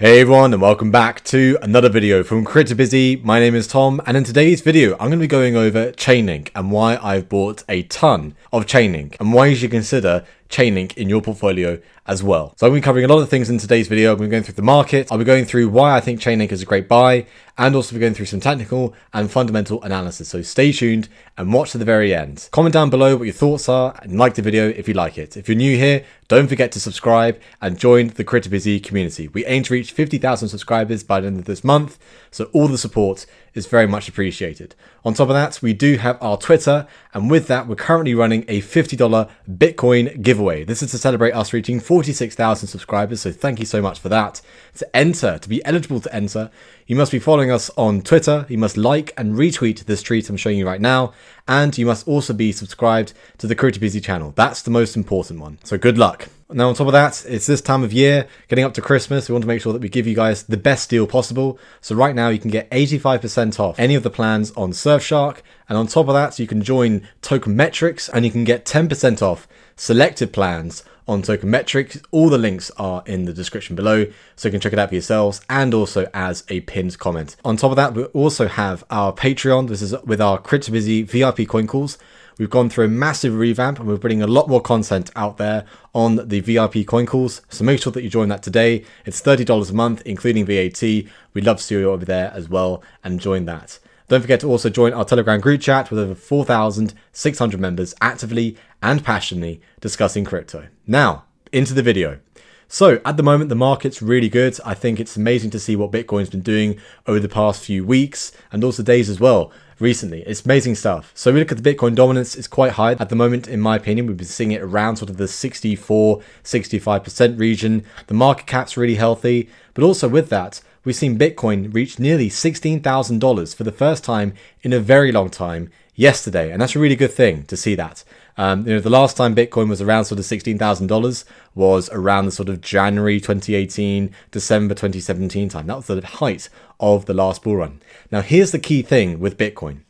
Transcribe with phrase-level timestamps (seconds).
[0.00, 3.22] Hey everyone and welcome back to another video from CryptoBusy.
[3.22, 6.48] My name is Tom and in today's video I'm going to be going over Chainlink
[6.54, 11.08] and why I've bought a ton of Chainlink and why you should consider Chainlink in
[11.08, 12.54] your portfolio as well.
[12.56, 14.10] So I'm going to be covering a lot of things in today's video.
[14.10, 16.20] I'm going to be going through the market, I'll be going through why I think
[16.20, 17.26] Chainlink is a great buy
[17.56, 20.28] and also be going through some technical and fundamental analysis.
[20.28, 21.08] So stay tuned
[21.38, 22.48] and watch to the very end.
[22.50, 25.36] Comment down below what your thoughts are and like the video if you like it.
[25.36, 29.28] If you're new here, don't forget to subscribe and join the CryptoBusy community.
[29.28, 31.98] We aim to reach 50,000 subscribers by the end of this month,
[32.30, 34.74] so all the support is very much appreciated.
[35.04, 38.44] On top of that, we do have our Twitter, and with that, we're currently running
[38.48, 40.64] a $50 Bitcoin giveaway.
[40.64, 44.40] This is to celebrate us reaching 46,000 subscribers, so thank you so much for that.
[44.78, 46.50] To enter, to be eligible to enter,
[46.90, 50.36] you must be following us on Twitter, you must like and retweet this tweet I'm
[50.36, 51.12] showing you right now,
[51.46, 54.32] and you must also be subscribed to the CryptoBusy channel.
[54.34, 55.60] That's the most important one.
[55.62, 56.26] So good luck.
[56.50, 59.28] Now, on top of that, it's this time of year, getting up to Christmas.
[59.28, 61.60] We want to make sure that we give you guys the best deal possible.
[61.80, 65.42] So, right now, you can get 85% off any of the plans on Surfshark.
[65.68, 69.46] And on top of that, you can join Tokenmetrics and you can get 10% off
[69.76, 72.02] selected plans on Tokenmetrics.
[72.12, 74.94] All the links are in the description below, so you can check it out for
[74.94, 77.34] yourselves and also as a pinned comment.
[77.44, 79.68] On top of that, we also have our Patreon.
[79.68, 81.98] This is with our CryptoBusy VIP coin calls.
[82.38, 85.66] We've gone through a massive revamp and we're putting a lot more content out there
[85.94, 87.42] on the VIP coin calls.
[87.48, 88.84] So make sure that you join that today.
[89.04, 90.80] It's $30 a month, including VAT.
[90.80, 93.80] We'd love to see you over there as well and join that.
[94.10, 99.04] Don't forget to also join our Telegram group chat with over 4,600 members actively and
[99.04, 100.66] passionately discussing crypto.
[100.84, 102.18] Now, into the video.
[102.66, 104.58] So at the moment, the market's really good.
[104.64, 108.32] I think it's amazing to see what Bitcoin's been doing over the past few weeks
[108.50, 110.22] and also days as well recently.
[110.22, 111.12] It's amazing stuff.
[111.14, 113.76] So we look at the Bitcoin dominance, it's quite high at the moment, in my
[113.76, 114.08] opinion.
[114.08, 117.84] We've been seeing it around sort of the 64, 65% region.
[118.08, 119.48] The market cap's really healthy.
[119.72, 124.72] But also with that, we've seen Bitcoin reach nearly $16,000 for the first time in
[124.72, 126.50] a very long time yesterday.
[126.50, 128.04] And that's a really good thing to see that.
[128.36, 131.24] Um, you know, the last time Bitcoin was around sort of $16,000
[131.54, 135.66] was around the sort of January 2018, December 2017 time.
[135.66, 136.48] That was the height
[136.78, 137.82] of the last bull run.
[138.10, 139.80] Now, here's the key thing with Bitcoin.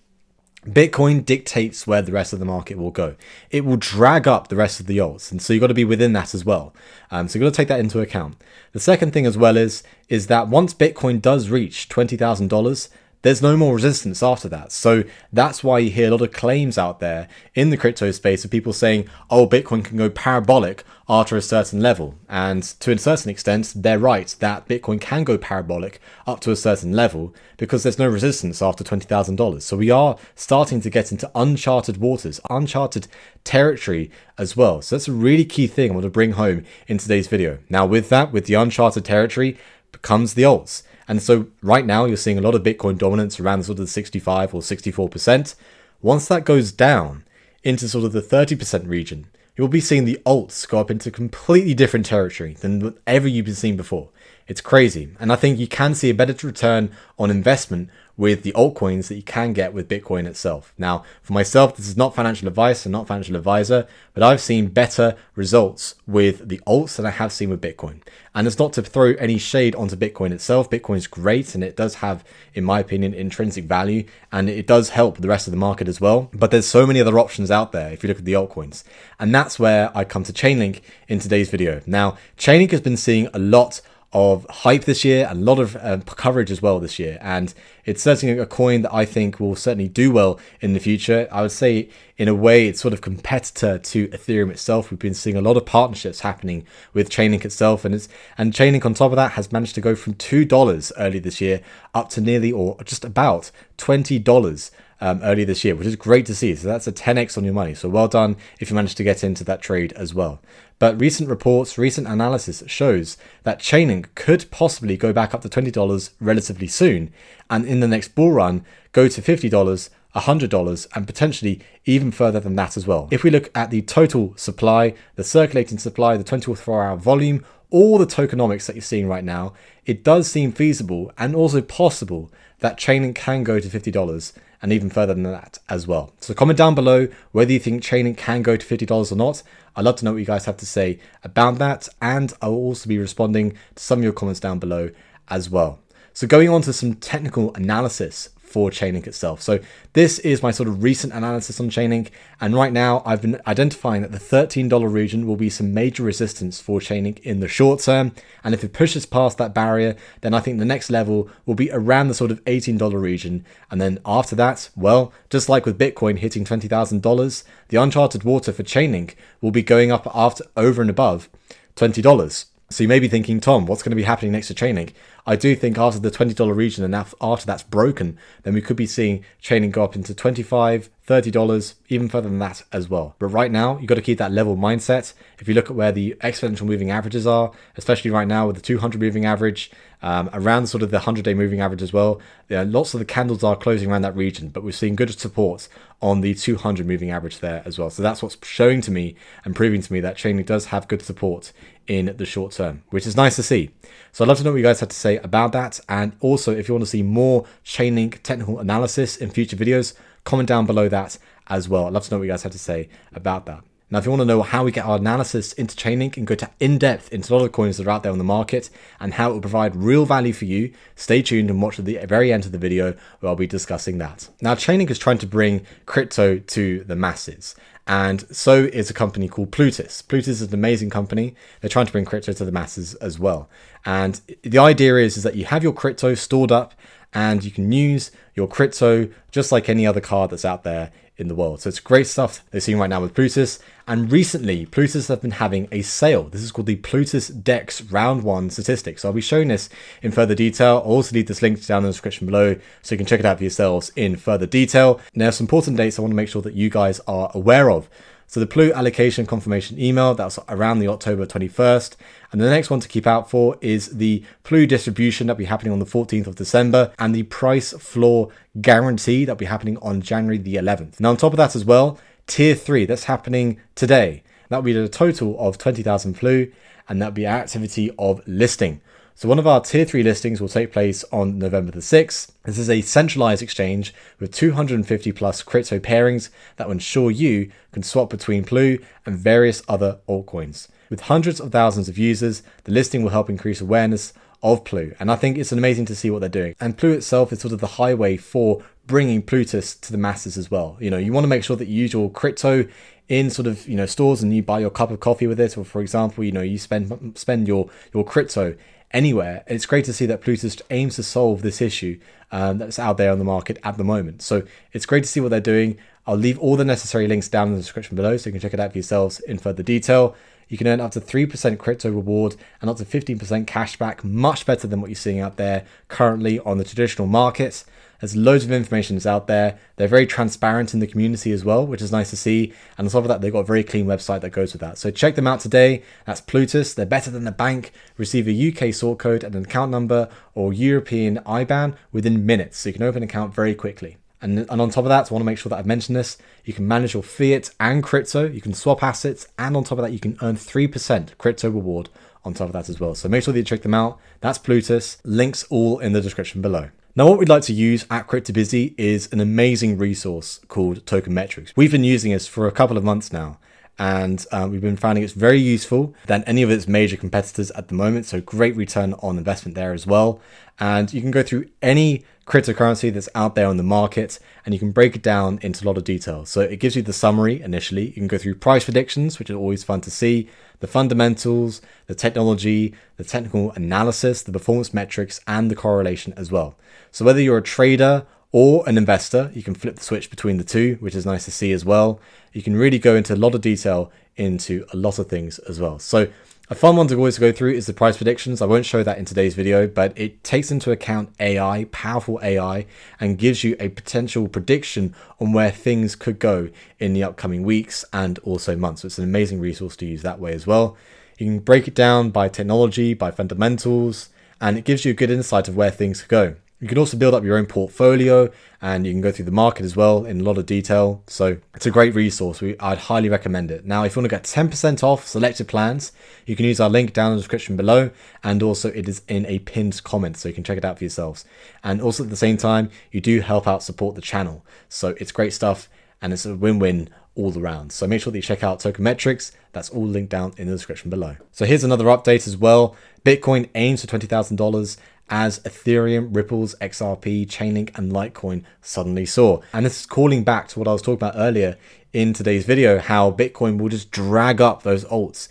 [0.67, 3.17] Bitcoin dictates where the rest of the market will go.
[3.51, 5.85] It will drag up the rest of the alts, and so you've got to be
[5.85, 6.75] within that as well.
[7.11, 8.37] Um, so you've got to take that into account.
[8.73, 12.91] The second thing as well is is that once Bitcoin does reach twenty thousand dollars,
[13.23, 14.73] there's no more resistance after that.
[14.73, 18.45] So that's why you hear a lot of claims out there in the crypto space
[18.45, 22.15] of people saying, oh, Bitcoin can go parabolic after a certain level.
[22.29, 26.57] And to a certain extent, they're right that Bitcoin can go parabolic up to a
[26.57, 29.61] certain level because there's no resistance after $20,000.
[29.61, 33.07] So we are starting to get into uncharted waters, uncharted
[33.45, 34.81] territory as well.
[34.81, 37.59] So that's a really key thing I want to bring home in today's video.
[37.69, 39.59] Now, with that, with the uncharted territory,
[39.93, 40.85] becomes the alts.
[41.11, 43.91] And so right now you're seeing a lot of Bitcoin dominance around sort of the
[43.91, 45.57] 65 or 64%.
[46.01, 47.25] Once that goes down
[47.65, 49.27] into sort of the 30% region,
[49.57, 53.57] you'll be seeing the alts go up into completely different territory than whatever you've been
[53.57, 54.09] seeing before.
[54.47, 55.15] It's crazy.
[55.21, 57.89] And I think you can see a better return on investment
[58.21, 60.75] with the altcoins that you can get with Bitcoin itself.
[60.77, 64.67] Now, for myself, this is not financial advice, I'm not financial advisor, but I've seen
[64.67, 68.03] better results with the alts than I have seen with Bitcoin.
[68.35, 70.69] And it's not to throw any shade onto Bitcoin itself.
[70.69, 74.91] Bitcoin is great and it does have, in my opinion, intrinsic value and it does
[74.91, 76.29] help the rest of the market as well.
[76.35, 78.85] But there's so many other options out there if you look at the altcoins.
[79.19, 81.81] And that's where I come to Chainlink in today's video.
[81.87, 83.81] Now, Chainlink has been seeing a lot
[84.13, 87.55] of hype this year, a lot of uh, coverage as well this year, and
[87.85, 91.29] it's certainly a coin that I think will certainly do well in the future.
[91.31, 91.89] I would say,
[92.19, 94.91] in a way, it's sort of competitor to Ethereum itself.
[94.91, 98.85] We've been seeing a lot of partnerships happening with Chainlink itself, and it's and Chainlink
[98.85, 101.61] on top of that has managed to go from two dollars early this year
[101.95, 106.27] up to nearly or just about twenty dollars um, early this year, which is great
[106.27, 106.55] to see.
[106.55, 107.75] So that's a 10x on your money.
[107.75, 110.41] So well done if you managed to get into that trade as well.
[110.81, 116.11] But recent reports, recent analysis shows that Chainlink could possibly go back up to $20
[116.21, 117.13] relatively soon,
[117.49, 119.91] and in the next bull run, go to $50.
[120.17, 123.07] $100 and potentially even further than that as well.
[123.13, 127.97] If we look at the total supply, the circulating supply, the 24 hour volume, all
[127.97, 129.53] the tokenomics that you're seeing right now,
[129.87, 134.91] it does seem feasible and also possible that Chainlink can go to $50 and even
[134.91, 136.13] further than that as well.
[136.21, 139.43] So comment down below whether you think Chainlink can go to $50 or not.
[139.77, 142.57] I'd love to know what you guys have to say about that, and I will
[142.57, 144.91] also be responding to some of your comments down below
[145.29, 145.79] as well.
[146.13, 149.41] So going on to some technical analysis for Chainlink itself.
[149.41, 149.61] So
[149.93, 152.09] this is my sort of recent analysis on Chainlink,
[152.41, 156.61] and right now I've been identifying that the $13 region will be some major resistance
[156.61, 158.13] for Chainlink in the short term,
[158.43, 161.71] and if it pushes past that barrier, then I think the next level will be
[161.71, 166.19] around the sort of $18 region, and then after that, well, just like with Bitcoin
[166.19, 171.29] hitting $20,000, the uncharted water for Chainlink will be going up after over and above
[171.77, 172.47] $20.
[172.73, 174.93] So you may be thinking, Tom, what's going to be happening next to Chainlink?
[175.27, 178.87] I do think after the $20 region and after that's broken, then we could be
[178.87, 183.15] seeing Chainlink go up into $25, $30, even further than that as well.
[183.19, 185.13] But right now, you've got to keep that level mindset.
[185.39, 188.63] If you look at where the exponential moving averages are, especially right now with the
[188.63, 189.71] 200 moving average,
[190.03, 193.45] um, around sort of the 100 day moving average as well, lots of the candles
[193.45, 195.69] are closing around that region, but we're seeing good support
[196.01, 197.91] on the 200 moving average there as well.
[197.91, 201.03] So that's what's showing to me and proving to me that Chainlink does have good
[201.03, 201.53] support
[201.91, 203.69] in the short term, which is nice to see.
[204.13, 205.81] So I'd love to know what you guys had to say about that.
[205.89, 210.49] And also, if you want to see more Chainlink technical analysis in future videos, comment
[210.49, 211.87] down below that as well.
[211.87, 213.65] I'd love to know what you guys had to say about that.
[213.91, 216.37] Now, if you want to know how we get our analysis into Chainlink and go
[216.37, 218.71] to in-depth into a lot of coins that are out there on the market
[219.01, 221.99] and how it will provide real value for you, stay tuned and watch at the
[222.07, 224.29] very end of the video where I'll be discussing that.
[224.41, 227.57] Now, Chainlink is trying to bring crypto to the masses.
[227.87, 230.03] And so is a company called Plutus.
[230.03, 231.35] Plutus is an amazing company.
[231.61, 233.51] They're trying to bring crypto to the masses as well.
[233.85, 236.75] And the idea is, is that you have your crypto stored up
[237.13, 241.29] and you can use your crypto just like any other card that's out there in
[241.29, 241.61] the world.
[241.61, 243.59] So it's great stuff they're seeing right now with Plutus.
[243.87, 246.25] And recently, Plutus have been having a sale.
[246.25, 249.03] This is called the Plutus Dex Round 1 Statistics.
[249.03, 249.69] So I'll be showing this
[250.01, 250.77] in further detail.
[250.77, 253.27] I'll also leave this link down in the description below so you can check it
[253.27, 254.99] out for yourselves in further detail.
[255.15, 257.91] Now, some important dates I want to make sure that you guys are aware of.
[258.31, 261.97] So the Plu allocation confirmation email, that's around the October 21st.
[262.31, 265.73] And the next one to keep out for is the Plu distribution that'll be happening
[265.73, 268.29] on the 14th of December and the price floor
[268.61, 271.01] guarantee that'll be happening on January the 11th.
[271.01, 271.99] Now on top of that as well,
[272.29, 274.23] tier three, that's happening today.
[274.49, 276.53] That'll be a total of 20,000 Plu
[276.89, 278.81] and that'll be activity of listing.
[279.21, 282.31] So one of our tier 3 listings will take place on November the 6th.
[282.45, 287.83] This is a centralized exchange with 250 plus crypto pairings that will ensure you can
[287.83, 290.69] swap between Plu and various other altcoins.
[290.89, 295.11] With hundreds of thousands of users, the listing will help increase awareness of Plu, and
[295.11, 296.55] I think it's amazing to see what they're doing.
[296.59, 300.51] And Plu itself is sort of the highway for bringing Plutus to the masses as
[300.51, 300.79] well.
[300.81, 302.67] You know, you want to make sure that you use your crypto
[303.11, 305.59] in sort of you know stores and you buy your cup of coffee with it,
[305.59, 308.57] or for example, you know you spend spend your your crypto
[308.93, 309.45] anywhere.
[309.47, 311.99] It's great to see that Plutus aims to solve this issue
[312.33, 314.23] um, that's out there on the market at the moment.
[314.23, 314.43] So
[314.73, 315.79] it's great to see what they're doing.
[316.07, 318.55] I'll leave all the necessary links down in the description below so you can check
[318.55, 320.15] it out for yourselves in further detail.
[320.49, 324.67] You can earn up to 3% crypto reward and up to 15% cashback, much better
[324.67, 327.65] than what you're seeing out there currently on the traditional markets.
[328.01, 329.59] There's loads of information that's out there.
[329.77, 332.53] They're very transparent in the community as well, which is nice to see.
[332.79, 334.79] And on top of that, they've got a very clean website that goes with that.
[334.79, 335.83] So check them out today.
[336.07, 336.75] That's Plutus.
[336.75, 337.73] They're better than the bank.
[337.99, 342.59] Receive a UK sort code and an account number or European IBAN within minutes.
[342.59, 343.99] So you can open an account very quickly.
[344.23, 346.19] And, and on top of that, I want to make sure that I've mentioned this.
[346.45, 348.27] You can manage your fiat and crypto.
[348.27, 349.27] You can swap assets.
[349.39, 351.89] And on top of that, you can earn 3% crypto reward
[352.25, 352.95] on top of that as well.
[352.95, 353.99] So make sure that you check them out.
[354.21, 354.99] That's Plutus.
[355.05, 356.71] Links all in the description below.
[356.97, 361.53] Now, what we'd like to use at CryptoBusy is an amazing resource called Token Metrics.
[361.55, 363.39] We've been using this for a couple of months now,
[363.79, 367.69] and uh, we've been finding it's very useful than any of its major competitors at
[367.69, 368.07] the moment.
[368.07, 370.21] So, great return on investment there as well.
[370.59, 374.61] And you can go through any cryptocurrency that's out there on the market and you
[374.61, 376.25] can break it down into a lot of detail.
[376.25, 377.87] So it gives you the summary initially.
[377.87, 380.29] You can go through price predictions, which are always fun to see,
[380.61, 386.55] the fundamentals, the technology, the technical analysis, the performance metrics, and the correlation as well.
[386.93, 390.45] So whether you're a trader or an investor, you can flip the switch between the
[390.45, 392.01] two, which is nice to see as well.
[392.33, 395.61] You can really go into a lot of detail into a lot of things as
[395.61, 395.79] well.
[395.79, 396.09] So
[396.49, 398.43] a fun one to always go through is the price predictions.
[398.43, 402.67] I won't show that in today's video, but it takes into account AI, powerful AI,
[402.99, 407.85] and gives you a potential prediction on where things could go in the upcoming weeks
[407.93, 408.83] and also months.
[408.83, 410.77] So it's an amazing resource to use that way as well.
[411.19, 414.09] You can break it down by technology, by fundamentals,
[414.41, 416.35] and it gives you a good insight of where things could go.
[416.61, 419.65] You can also build up your own portfolio and you can go through the market
[419.65, 421.03] as well in a lot of detail.
[421.07, 422.43] So it's a great resource.
[422.43, 423.65] We, I'd highly recommend it.
[423.65, 425.91] Now, if you want to get 10% off selected plans,
[426.27, 427.91] you can use our link down in the description below.
[428.23, 430.85] And also it is in a pinned comment, so you can check it out for
[430.85, 431.25] yourselves.
[431.65, 434.45] And also at the same time, you do help out support the channel.
[434.69, 435.69] So it's great stuff
[436.03, 437.73] and it's a win-win all around.
[437.73, 439.33] So make sure that you check out Token Metrics.
[439.53, 441.17] That's all linked down in the description below.
[441.33, 442.77] So here's another update as well.
[443.05, 444.77] Bitcoin aims for $20,000
[445.11, 449.43] as Ethereum, Ripples, XRP, Chainlink, and Litecoin suddenly saw.
[449.53, 451.59] And this is calling back to what I was talking about earlier
[451.93, 455.29] in today's video, how Bitcoin will just drag up those alts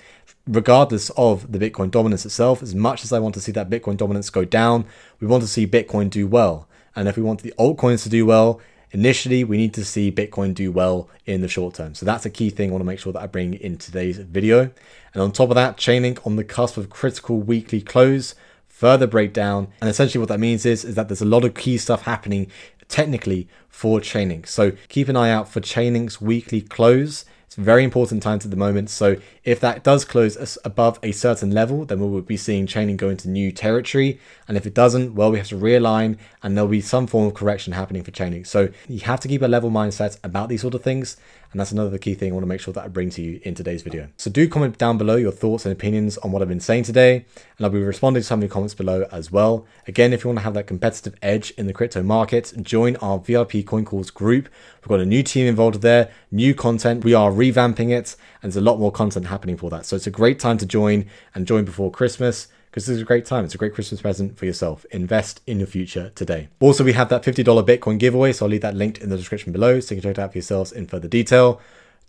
[0.50, 3.95] regardless of the Bitcoin dominance itself, as much as I want to see that Bitcoin
[3.95, 4.86] dominance go down,
[5.19, 6.67] we want to see Bitcoin do well.
[6.95, 8.59] And if we want the altcoins to do well,
[8.91, 11.93] initially we need to see Bitcoin do well in the short term.
[11.93, 14.17] So that's a key thing I want to make sure that I bring in today's
[14.17, 14.71] video.
[15.13, 18.33] And on top of that, Chainlink on the cusp of critical weekly close,
[18.79, 19.67] further breakdown.
[19.81, 22.50] And essentially what that means is, is that there's a lot of key stuff happening
[22.88, 24.48] technically for Chainlink.
[24.48, 27.25] So keep an eye out for Chainlink's weekly close.
[27.45, 28.89] It's very important times at the moment.
[28.89, 32.95] So if that does close above a certain level, then we will be seeing Chainlink
[32.95, 34.17] go into new territory.
[34.48, 37.33] And if it doesn't, well, we have to realign and there'll be some form of
[37.33, 38.48] correction happening for Chainlink.
[38.48, 41.17] So you have to keep a level mindset about these sort of things.
[41.51, 43.39] And that's another key thing I want to make sure that I bring to you
[43.43, 44.09] in today's video.
[44.17, 47.25] So do comment down below your thoughts and opinions on what I've been saying today.
[47.57, 49.65] And I'll be responding to some of your comments below as well.
[49.87, 53.17] Again, if you want to have that competitive edge in the crypto market, join our
[53.17, 54.47] VIP Coin Calls group.
[54.81, 57.03] We've got a new team involved there, new content.
[57.03, 59.87] We are revamping it and there's a lot more content happening for that.
[59.87, 63.05] So it's a great time to join and join before Christmas because this is a
[63.05, 63.45] great time.
[63.45, 64.85] It's a great Christmas present for yourself.
[64.91, 66.49] Invest in your future today.
[66.59, 69.51] Also, we have that $50 Bitcoin giveaway, so I'll leave that linked in the description
[69.51, 71.59] below so you can check it out for yourselves in further detail.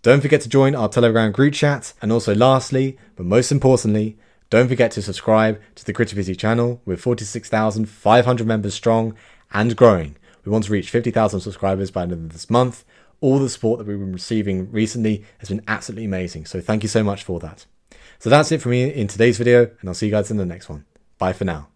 [0.03, 1.93] Don't forget to join our Telegram group chat.
[2.01, 4.17] And also, lastly, but most importantly,
[4.49, 6.81] don't forget to subscribe to the Busy channel.
[6.85, 9.15] We're 46,500 members strong
[9.51, 10.15] and growing.
[10.43, 12.83] We want to reach 50,000 subscribers by the end of this month.
[13.19, 16.45] All the support that we've been receiving recently has been absolutely amazing.
[16.45, 17.65] So thank you so much for that.
[18.21, 20.45] So that's it for me in today's video, and I'll see you guys in the
[20.45, 20.85] next one.
[21.17, 21.70] Bye for now.